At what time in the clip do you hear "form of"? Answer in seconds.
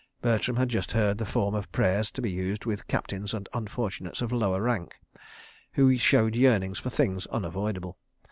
1.27-1.71